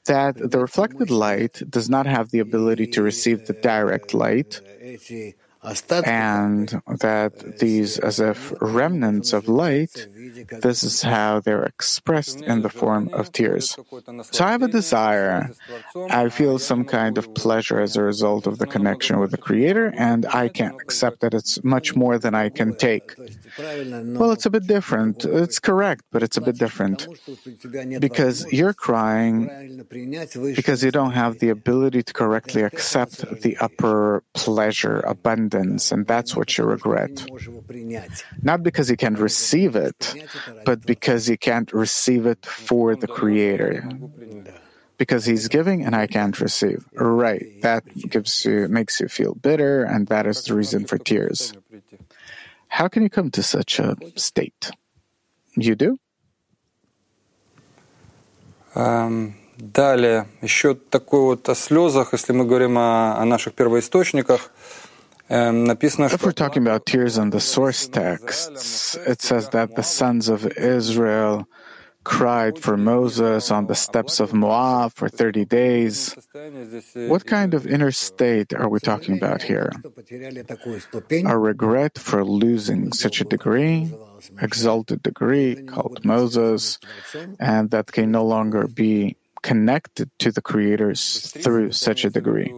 That 0.05 0.51
the 0.51 0.59
reflected 0.59 1.11
light 1.11 1.63
does 1.69 1.89
not 1.89 2.07
have 2.07 2.31
the 2.31 2.39
ability 2.39 2.87
to 2.89 3.03
receive 3.03 3.47
the 3.47 3.55
direct 3.55 4.13
light 4.15 4.61
and 6.05 6.81
that 7.01 7.59
these, 7.59 7.99
as 7.99 8.21
if 8.21 8.53
remnants 8.61 9.33
of 9.33 9.49
light, 9.49 10.07
this 10.63 10.83
is 10.85 11.03
how 11.03 11.41
they're 11.41 11.65
expressed 11.65 12.41
in 12.43 12.63
the 12.63 12.69
form 12.69 13.09
of 13.13 13.33
tears. 13.33 13.77
So 14.31 14.45
I 14.45 14.51
have 14.53 14.63
a 14.63 14.69
desire. 14.69 15.51
I 16.11 16.29
feel 16.29 16.59
some 16.59 16.85
kind 16.85 17.19
of 17.19 17.33
pleasure 17.35 17.81
as 17.81 17.97
a 17.97 18.03
result 18.03 18.47
of 18.47 18.59
the 18.59 18.67
connection 18.67 19.19
with 19.19 19.31
the 19.31 19.39
Creator, 19.39 19.93
and 19.97 20.27
I 20.27 20.49
can't 20.49 20.81
accept 20.81 21.21
that 21.21 21.35
it's 21.35 21.63
much 21.65 21.97
more 21.97 22.19
than 22.19 22.35
I 22.35 22.49
can 22.49 22.75
take. 22.77 23.15
Well, 24.21 24.31
it's 24.33 24.47
a 24.47 24.51
bit 24.51 24.67
different. 24.67 25.25
It's 25.25 25.59
correct, 25.59 26.03
but 26.13 26.23
it's 26.23 26.37
a 26.37 26.41
bit 26.41 26.59
different. 26.59 27.09
Because 28.01 28.47
you're 28.53 28.75
crying 28.75 29.85
because 30.55 30.83
you 30.85 30.91
don't 30.91 31.13
have 31.13 31.39
the 31.39 31.49
ability 31.49 32.03
to 32.03 32.13
correctly 32.13 32.63
accept 32.63 33.43
the 33.43 33.57
upper 33.59 34.23
pleasure, 34.35 35.01
abundance, 35.01 35.56
and 35.56 36.06
that's 36.06 36.36
what 36.36 36.58
you 36.58 36.64
regret. 36.64 37.26
Not 38.42 38.64
because 38.64 38.90
you 38.90 38.98
can't 38.98 39.20
receive 39.20 39.76
it, 39.76 40.16
but 40.66 40.86
because 40.86 41.30
you 41.30 41.38
can't 41.38 41.72
receive 41.74 42.26
it 42.26 42.46
for 42.46 42.96
the 42.96 43.08
Creator. 43.08 43.90
Because 44.98 45.26
he's 45.26 45.48
giving 45.48 45.84
and 45.84 45.96
I 45.96 46.06
can't 46.08 46.40
receive. 46.40 46.86
Right. 46.94 47.62
That 47.62 47.84
gives 48.10 48.46
you 48.46 48.68
makes 48.68 49.00
you 49.00 49.08
feel 49.08 49.34
bitter, 49.34 49.84
and 49.84 50.08
that 50.08 50.28
is 50.28 50.44
the 50.44 50.54
reason 50.54 50.86
for 50.86 50.98
tears. 50.98 51.54
How 52.68 52.88
can 52.88 53.04
you 53.04 53.10
come 53.10 53.32
to 53.32 53.44
such 53.44 53.80
a 53.80 53.98
state? 54.16 54.72
You 55.56 55.76
do? 55.76 55.98
Далее, 59.62 60.26
еще 60.42 60.74
такой 60.74 61.22
вот 61.22 61.48
о 61.48 61.54
слезах, 61.54 62.14
если 62.14 62.34
мы 62.34 62.46
говорим 62.46 62.78
о, 62.80 63.18
о 63.20 63.26
наших 63.26 63.54
первоисточниках. 63.54 64.52
If 65.29 66.23
we're 66.23 66.33
talking 66.33 66.63
about 66.63 66.87
tears 66.87 67.19
in 67.19 67.31
the 67.31 67.41
source 67.41 67.89
texts, 67.89 68.97
it 69.07 69.23
says 69.23 69.49
that 69.51 69.75
the 69.77 69.83
sons 69.83 70.29
of 70.29 70.47
Israel 70.57 71.49
cried 72.05 72.57
for 72.57 72.77
Moses 72.77 73.51
on 73.51 73.67
the 73.67 73.75
steppes 73.75 74.21
of 74.21 74.33
Moab 74.33 74.93
for 74.95 75.09
30 75.09 75.45
days. 75.45 76.17
What 76.95 77.27
kind 77.27 77.53
of 77.53 77.67
inner 77.67 77.91
state 77.91 78.55
are 78.55 78.69
we 78.69 78.79
talking 78.79 79.17
about 79.17 79.43
here? 79.43 79.73
A 81.27 81.39
regret 81.39 81.99
for 81.99 82.25
losing 82.25 82.93
such 82.93 83.21
a 83.21 83.25
degree? 83.25 83.91
exalted 84.41 85.03
degree 85.03 85.63
called 85.65 86.05
Moses, 86.05 86.79
and 87.39 87.71
that 87.71 87.93
can 87.93 88.11
no 88.11 88.25
longer 88.25 88.67
be 88.67 89.17
connected 89.42 90.10
to 90.20 90.32
the 90.32 90.42
creators 90.42 91.32
through 91.32 91.72
such 91.72 92.06
a 92.06 92.10
degree. 92.10 92.54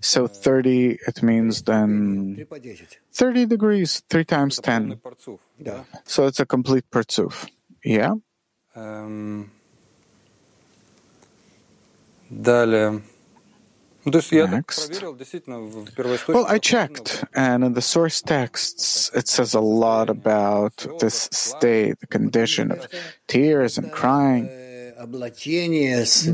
So 0.00 0.26
30, 0.26 0.98
it 1.06 1.22
means 1.22 1.62
then 1.62 2.46
30 3.12 3.46
degrees, 3.46 4.02
3 4.10 4.24
times 4.24 4.58
10. 4.58 5.00
So 6.04 6.26
it's 6.26 6.40
a 6.40 6.46
complete 6.46 6.90
partsuf. 6.90 7.48
Yeah? 7.84 8.14
Um, 8.74 9.50
далее. 12.30 13.02
Next. 14.06 15.02
Well, 16.28 16.44
I 16.46 16.58
checked, 16.58 17.24
and 17.34 17.64
in 17.64 17.72
the 17.72 17.80
source 17.80 18.20
texts, 18.20 19.10
it 19.14 19.28
says 19.28 19.54
a 19.54 19.60
lot 19.60 20.10
about 20.10 20.86
this 21.00 21.30
state, 21.32 22.00
the 22.00 22.06
condition 22.06 22.70
of 22.70 22.86
tears 23.28 23.78
and 23.78 23.90
crying, 23.90 24.50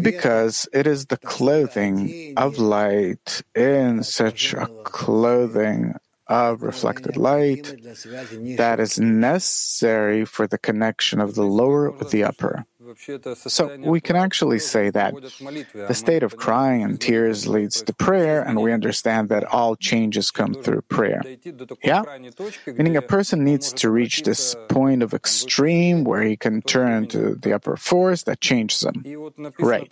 because 0.01 0.67
it 0.73 0.87
is 0.87 1.05
the 1.07 1.17
clothing 1.17 2.33
of 2.37 2.57
light 2.57 3.43
in 3.53 4.03
such 4.03 4.53
a 4.53 4.67
clothing 4.83 5.93
of 6.27 6.63
reflected 6.63 7.17
light 7.17 7.75
that 8.57 8.79
is 8.79 8.99
necessary 8.99 10.25
for 10.25 10.47
the 10.47 10.57
connection 10.57 11.21
of 11.21 11.35
the 11.35 11.43
lower 11.45 11.91
with 11.91 12.09
the 12.09 12.23
upper. 12.23 12.65
So 13.35 13.75
we 13.77 14.01
can 14.01 14.15
actually 14.15 14.59
say 14.59 14.89
that 14.89 15.13
the 15.73 15.93
state 15.93 16.23
of 16.23 16.37
crying 16.37 16.83
and 16.83 16.99
tears 16.99 17.47
leads 17.47 17.81
to 17.83 17.93
prayer, 17.93 18.41
and 18.41 18.61
we 18.61 18.71
understand 18.71 19.29
that 19.29 19.43
all 19.45 19.75
changes 19.75 20.31
come 20.31 20.53
through 20.53 20.81
prayer. 20.83 21.21
Yeah? 21.83 22.03
Meaning 22.67 22.97
a 22.97 23.01
person 23.01 23.43
needs 23.43 23.73
to 23.73 23.89
reach 23.89 24.23
this 24.23 24.55
point 24.69 25.03
of 25.03 25.13
extreme 25.13 26.03
where 26.03 26.23
he 26.23 26.37
can 26.37 26.61
turn 26.61 27.07
to 27.07 27.35
the 27.35 27.53
upper 27.53 27.75
force 27.77 28.23
that 28.23 28.41
changes 28.41 28.83
him. 28.83 29.03
Right. 29.59 29.91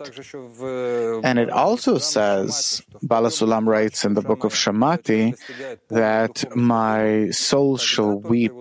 And 1.24 1.40
it 1.40 1.50
also 1.50 1.98
says, 1.98 2.82
Baal 3.02 3.24
HaSulam 3.24 3.68
writes 3.68 4.06
in 4.06 4.14
the 4.14 4.22
book 4.22 4.44
of 4.44 4.54
Shamati, 4.54 5.36
that 5.90 6.56
my 6.56 7.30
soul 7.32 7.78
shall 7.78 8.20
weep 8.20 8.52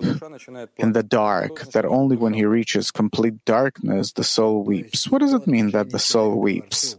in 0.77 0.93
the 0.93 1.03
dark, 1.03 1.61
that 1.73 1.85
only 1.85 2.17
when 2.17 2.35
he 2.35 2.45
reaches 2.45 2.91
complete 2.91 3.45
darkness, 3.45 4.13
the 4.13 4.25
soul 4.37 4.63
weeps. 4.65 5.09
What 5.11 5.21
does 5.21 5.35
it 5.35 5.47
mean 5.47 5.71
that 5.73 5.91
the 5.91 5.99
soul 5.99 6.33
weeps? 6.41 6.97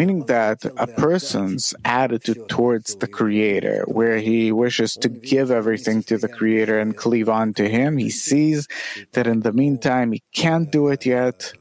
Meaning 0.00 0.26
that 0.26 0.64
a 0.76 0.86
person's 0.86 1.74
attitude 1.84 2.48
towards 2.48 2.94
the 3.02 3.10
Creator, 3.18 3.84
where 3.98 4.18
he 4.18 4.52
wishes 4.52 4.94
to 5.02 5.08
give 5.08 5.50
everything 5.50 6.02
to 6.04 6.16
the 6.16 6.28
Creator 6.28 6.78
and 6.78 6.96
cleave 6.96 7.28
on 7.28 7.52
to 7.54 7.68
Him, 7.68 7.98
he 7.98 8.10
sees 8.10 8.68
that 9.12 9.26
in 9.26 9.40
the 9.40 9.52
meantime 9.52 10.12
he 10.12 10.22
can't 10.32 10.70
do 10.70 10.86
it 10.94 11.04
yet, 11.04 11.52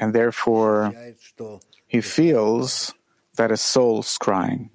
and 0.00 0.12
therefore 0.12 0.92
he 1.86 2.00
feels 2.00 2.92
that 3.38 3.50
his 3.50 3.62
soul's 3.62 4.18
crying. 4.18 4.70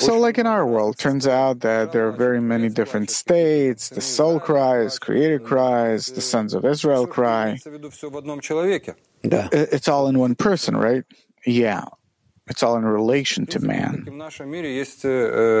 So, 0.00 0.18
like 0.18 0.38
in 0.38 0.46
our 0.46 0.66
world, 0.66 0.98
turns 0.98 1.28
out 1.28 1.60
that 1.60 1.92
there 1.92 2.08
are 2.08 2.12
very 2.12 2.40
many 2.40 2.68
different 2.68 3.10
states. 3.10 3.88
The 3.88 4.00
soul 4.00 4.40
cries, 4.40 4.98
creator 4.98 5.38
cries, 5.38 6.06
the 6.08 6.20
sons 6.20 6.54
of 6.54 6.64
Israel 6.64 7.06
cry. 7.06 7.58
Э, 9.24 9.68
it's 9.70 9.86
all 9.86 10.08
in 10.08 10.18
one 10.18 10.34
person, 10.34 10.76
right? 10.76 11.04
Yeah. 11.46 11.84
It's 12.48 12.64
all 12.64 12.76
in 12.76 12.84
relation 12.84 13.46
to 13.46 13.60
man. 13.60 14.04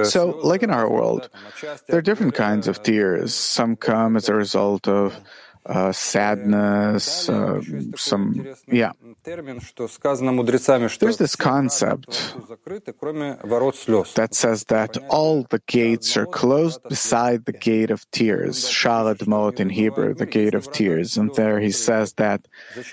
So, 0.04 0.40
like 0.42 0.64
in 0.64 0.70
our 0.70 0.90
world, 0.90 1.30
there 1.86 1.98
are 1.98 2.02
different 2.02 2.34
kinds 2.34 2.66
of 2.66 2.82
tears. 2.82 3.32
Some 3.32 3.76
come 3.76 4.16
as 4.16 4.28
a 4.28 4.34
result 4.34 4.88
of 4.88 5.20
uh, 5.66 5.92
sadness, 5.92 7.28
uh, 7.28 7.60
some, 7.94 8.54
yeah. 8.66 8.92
There's 9.24 11.18
this 11.18 11.36
concept 11.36 12.34
that 14.14 14.28
says 14.32 14.64
that 14.64 14.98
all 15.08 15.46
the 15.50 15.62
gates 15.66 16.16
are 16.16 16.26
closed 16.26 16.82
beside 16.88 17.44
the 17.44 17.52
gate 17.52 17.90
of 17.90 18.10
tears, 18.10 18.64
Shaarei 18.64 19.16
Dmaot 19.16 19.60
in 19.60 19.70
Hebrew, 19.70 20.14
the 20.14 20.26
gate 20.26 20.54
of 20.54 20.72
tears. 20.72 21.16
And 21.16 21.32
there 21.34 21.60
he 21.60 21.70
says 21.70 22.14
that 22.14 22.48
if 22.74 22.90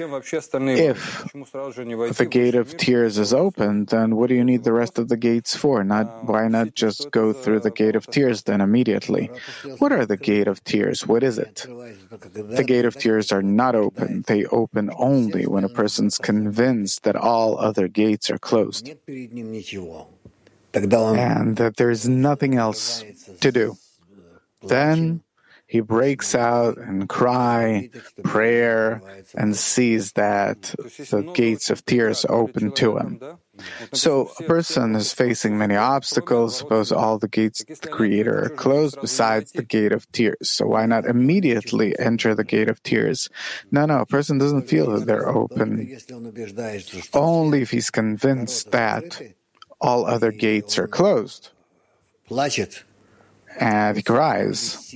the 2.18 2.28
gate 2.30 2.56
of 2.56 2.78
tears 2.78 3.18
is 3.18 3.34
open, 3.34 3.86
then 3.86 4.16
what 4.16 4.30
do 4.30 4.36
you 4.36 4.44
need 4.44 4.64
the 4.64 4.74
rest 4.74 5.00
of 5.00 5.10
the 5.10 5.18
gates 5.18 5.56
for? 5.56 5.84
Not 5.84 6.26
Why 6.26 6.48
not 6.48 6.76
just 6.76 7.10
go 7.10 7.34
through 7.34 7.62
the 7.62 7.72
gate 7.72 7.96
of 7.96 8.06
tears 8.08 8.44
then 8.44 8.62
immediately? 8.62 9.32
What 9.80 9.92
are 9.92 10.06
the 10.06 10.18
gate 10.18 10.48
of 10.48 10.64
tears? 10.64 11.08
What 11.08 11.24
is 11.24 11.40
it? 11.40 11.66
The 12.60 12.66
gate 12.66 12.84
of 12.84 12.98
tears 12.98 13.32
are 13.32 13.42
not 13.42 13.74
open. 13.74 14.26
They 14.28 14.44
open 14.48 14.92
only 14.98 15.48
when 15.48 15.64
a 15.64 15.70
person's 15.70 16.18
convinced 16.18 17.04
that 17.04 17.16
all 17.16 17.58
other 17.58 17.88
gates 17.88 18.30
are 18.30 18.38
closed 18.38 18.92
and 20.74 21.56
that 21.56 21.74
there's 21.78 22.10
nothing 22.10 22.56
else 22.56 23.06
to 23.40 23.52
do. 23.54 23.78
Then 24.62 25.24
he 25.70 25.82
breaks 25.82 26.34
out 26.34 26.80
and 26.80 27.08
cry, 27.08 27.92
prayer, 28.24 29.04
and 29.38 29.56
sees 29.56 30.14
that 30.14 30.74
the 31.12 31.22
gates 31.36 31.70
of 31.70 31.86
tears 31.86 32.26
open 32.28 32.72
to 32.72 32.98
him. 32.98 33.22
So 33.94 34.32
a 34.40 34.44
person 34.44 34.96
is 34.96 35.14
facing 35.14 35.60
many 35.60 35.76
obstacles. 35.76 36.58
Suppose 36.58 36.92
all 36.92 37.20
the 37.20 37.28
gates 37.28 37.62
of 37.70 37.82
the 37.82 37.88
Creator 37.88 38.46
are 38.46 38.50
closed 38.50 38.98
besides 39.00 39.52
the 39.52 39.62
gate 39.62 39.92
of 39.92 40.12
tears. 40.12 40.50
So 40.50 40.66
why 40.66 40.88
not 40.88 41.06
immediately 41.06 41.94
enter 42.00 42.34
the 42.34 42.44
gate 42.44 42.68
of 42.68 42.82
tears? 42.82 43.30
No, 43.70 43.86
no, 43.86 44.00
a 44.00 44.08
person 44.08 44.40
doesn't 44.40 44.68
feel 44.68 44.90
that 44.98 45.06
they're 45.06 45.30
open. 45.30 46.00
Only 47.14 47.62
if 47.62 47.70
he's 47.70 47.92
convinced 47.92 48.72
that 48.72 49.22
all 49.80 50.08
other 50.08 50.32
gates 50.32 50.80
are 50.80 50.88
closed. 50.88 51.52
And 53.60 53.98
he 53.98 54.04
cries 54.04 54.96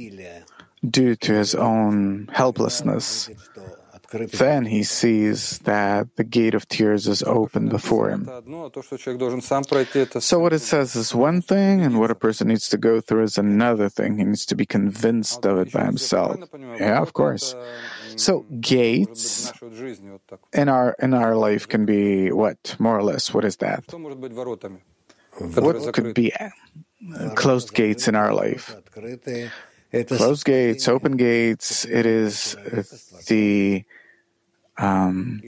due 0.89 1.15
to 1.15 1.33
his 1.33 1.55
own 1.55 2.29
helplessness 2.33 3.29
then 4.13 4.65
he 4.65 4.83
sees 4.83 5.59
that 5.59 6.15
the 6.15 6.23
gate 6.23 6.53
of 6.53 6.67
tears 6.67 7.07
is 7.07 7.23
open 7.23 7.69
before 7.69 8.09
him. 8.09 8.29
So, 10.19 10.39
what 10.39 10.53
it 10.53 10.59
says 10.59 10.95
is 10.95 11.15
one 11.15 11.41
thing, 11.41 11.81
and 11.81 11.99
what 11.99 12.11
a 12.11 12.15
person 12.15 12.47
needs 12.47 12.69
to 12.69 12.77
go 12.77 13.01
through 13.01 13.23
is 13.23 13.37
another 13.37 13.89
thing. 13.89 14.17
He 14.17 14.23
needs 14.23 14.45
to 14.47 14.55
be 14.55 14.65
convinced 14.65 15.45
of 15.45 15.57
it 15.59 15.71
by 15.71 15.85
himself. 15.85 16.37
Yeah, 16.79 17.01
of 17.01 17.13
course. 17.13 17.55
So, 18.15 18.45
gates 18.59 19.51
in 20.53 20.69
our 20.69 20.95
in 20.99 21.13
our 21.13 21.35
life 21.35 21.67
can 21.67 21.85
be 21.85 22.31
what, 22.31 22.75
more 22.79 22.97
or 22.97 23.03
less? 23.03 23.33
What 23.33 23.45
is 23.45 23.57
that? 23.57 23.83
What 25.39 25.93
could 25.93 26.13
be 26.13 26.31
uh, 26.35 26.49
closed 27.35 27.73
gates 27.73 28.07
in 28.07 28.15
our 28.15 28.33
life? 28.33 28.75
Closed 30.07 30.45
gates, 30.45 30.87
open 30.87 31.17
gates. 31.17 31.85
It 31.85 32.05
is 32.05 32.57
the 33.27 33.83
um, 34.77 35.41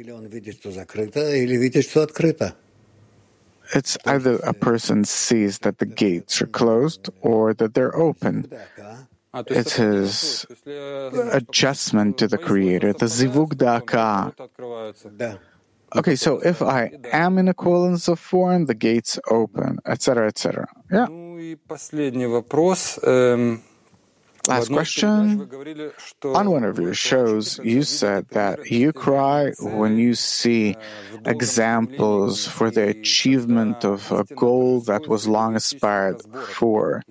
it's 3.74 3.98
either 4.06 4.36
a 4.44 4.54
person 4.54 5.04
sees 5.06 5.60
that 5.60 5.80
the 5.80 5.86
gates 5.86 6.42
are 6.42 6.48
closed 6.48 7.10
or 7.22 7.54
that 7.56 7.74
they're 7.74 7.96
open. 7.96 8.52
It's 9.48 9.74
his 9.74 10.46
adjustment 11.32 12.18
to 12.20 12.28
the 12.28 12.38
Creator, 12.38 12.94
the 12.94 13.08
zivug 13.08 13.58
de 13.58 13.66
hakaa. 13.66 15.40
Okay, 15.96 16.16
so 16.16 16.40
if 16.40 16.62
I 16.62 16.92
am 17.12 17.38
in 17.38 17.48
equivalence 17.48 18.08
of 18.08 18.20
form, 18.20 18.66
the 18.66 18.74
gates 18.76 19.20
open, 19.30 19.80
etc., 19.86 20.28
etc. 20.28 20.68
Yeah. 20.92 21.08
Last 24.48 24.70
question. 24.72 25.50
On 26.24 26.50
one 26.52 26.64
of 26.64 26.80
your 26.80 26.94
shows, 26.94 27.60
you 27.64 27.84
said 27.84 28.28
that 28.30 28.70
you 28.72 28.94
cry 28.94 29.52
when 29.60 29.98
you 29.98 30.14
see 30.16 30.76
examples 31.26 32.48
for 32.48 32.70
the 32.70 32.88
achievement 32.90 33.84
of 33.84 34.12
a 34.12 34.24
goal 34.36 34.82
that 34.82 35.08
was 35.08 35.28
long 35.28 35.56
aspired 35.56 36.22
for, 36.48 37.02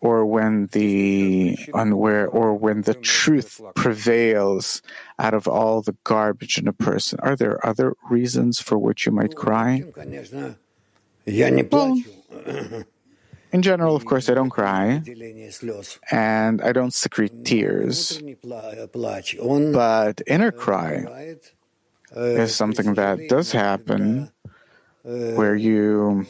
or 0.00 0.26
when 0.26 0.66
the 0.72 1.56
unware, 1.74 2.28
or 2.28 2.54
when 2.54 2.82
the 2.82 2.94
truth 2.94 3.60
prevails 3.74 4.82
out 5.18 5.34
of 5.34 5.46
all 5.46 5.82
the 5.82 5.96
garbage 6.04 6.58
in 6.58 6.66
a 6.68 6.72
person. 6.72 7.18
Are 7.22 7.36
there 7.36 7.64
other 7.66 7.94
reasons 8.10 8.60
for 8.60 8.78
which 8.78 9.06
you 9.06 9.12
might 9.12 9.34
cry? 9.36 9.84
Well, 11.26 12.02
in 13.56 13.62
general, 13.62 13.96
of 13.96 14.04
course, 14.04 14.28
I 14.28 14.34
don't 14.34 14.50
cry 14.50 15.02
and 16.10 16.60
I 16.60 16.72
don't 16.72 16.92
secrete 16.92 17.32
tears. 17.42 18.20
But 19.72 20.14
inner 20.26 20.52
cry 20.52 21.36
is 22.14 22.54
something 22.54 22.92
that 22.94 23.16
does 23.30 23.52
happen 23.52 24.30
where 25.02 25.54
you 25.54 26.26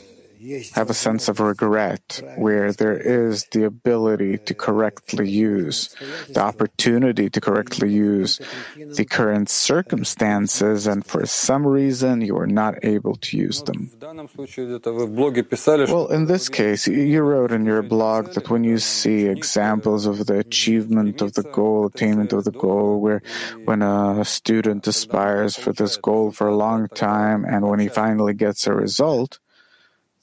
have 0.74 0.90
a 0.90 0.94
sense 0.94 1.28
of 1.28 1.40
regret, 1.40 2.22
where 2.36 2.72
there 2.72 2.96
is 2.96 3.46
the 3.52 3.64
ability 3.64 4.38
to 4.38 4.54
correctly 4.54 5.28
use, 5.28 5.94
the 6.28 6.40
opportunity 6.40 7.28
to 7.30 7.40
correctly 7.40 7.92
use 7.92 8.40
the 8.76 9.04
current 9.04 9.48
circumstances, 9.48 10.86
and 10.86 11.04
for 11.04 11.26
some 11.26 11.66
reason 11.66 12.20
you 12.20 12.36
are 12.36 12.46
not 12.46 12.74
able 12.84 13.16
to 13.16 13.36
use 13.36 13.62
them. 13.62 13.90
Well, 15.90 16.08
in 16.08 16.26
this 16.26 16.48
case, 16.48 16.86
you 16.86 17.22
wrote 17.22 17.52
in 17.52 17.64
your 17.64 17.82
blog 17.82 18.32
that 18.34 18.50
when 18.50 18.64
you 18.64 18.78
see 18.78 19.26
examples 19.26 20.06
of 20.06 20.26
the 20.26 20.38
achievement 20.38 21.22
of 21.22 21.34
the 21.34 21.42
goal, 21.42 21.86
attainment 21.86 22.32
of 22.32 22.44
the 22.44 22.52
goal, 22.52 23.00
where 23.00 23.22
when 23.64 23.82
a 23.82 24.24
student 24.24 24.86
aspires 24.86 25.56
for 25.56 25.72
this 25.72 25.96
goal 25.96 26.30
for 26.30 26.46
a 26.48 26.56
long 26.56 26.88
time 26.88 27.44
and 27.44 27.68
when 27.68 27.80
he 27.80 27.88
finally 27.88 28.34
gets 28.34 28.66
a 28.66 28.74
result, 28.74 29.38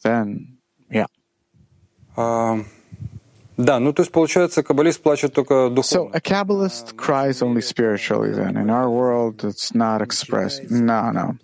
then, 0.02 0.58
yeah. 0.90 1.06
Um. 2.16 2.66
Да, 3.58 3.80
ну 3.80 3.92
то 3.92 4.02
есть 4.02 4.12
получается, 4.12 4.62
каббалист 4.62 5.02
плачет 5.02 5.32
только 5.34 5.68
духовно. 5.68 6.10
So 6.10 6.14
a 6.14 6.20
Kabbalist 6.20 6.94
cries 6.96 7.42
only 7.42 7.60
spiritually 7.60 8.32
then. 8.32 8.56
In 8.56 8.70
our 8.70 8.88
world, 8.88 9.42
it's 9.42 9.74
not 9.74 10.00
expressed. 10.00 10.70
No, 10.70 11.10
no. 11.10 11.36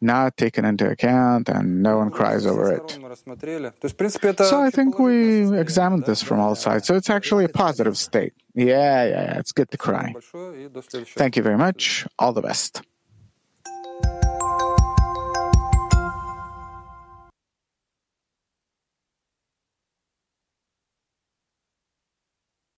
Not 0.00 0.38
taken 0.38 0.64
into 0.64 0.88
account 0.90 1.50
and 1.50 1.82
no 1.82 1.98
one 1.98 2.10
cries 2.10 2.46
over 2.46 2.72
it. 2.72 2.98
So 4.38 4.60
I 4.60 4.70
think 4.70 4.98
we 4.98 5.56
examined 5.56 6.06
this 6.06 6.22
from 6.22 6.40
all 6.40 6.54
sides. 6.54 6.86
So 6.86 6.96
it's 6.96 7.10
actually 7.10 7.44
a 7.44 7.50
positive 7.50 7.98
state. 7.98 8.32
Yeah, 8.54 9.04
yeah, 9.04 9.22
yeah. 9.24 9.38
It's 9.38 9.52
good 9.52 9.70
to 9.70 9.76
cry. 9.76 10.14
Thank 11.16 11.36
you 11.36 11.42
very 11.42 11.58
much. 11.58 12.06
All 12.18 12.32
the 12.32 12.42
best. 12.42 12.80